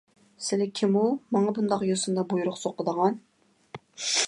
[0.45, 1.03] سىلى كىمۇ،
[1.35, 3.23] ماڭا بۇنداق يوسۇندا بۇيرۇق سوقىدىغان؟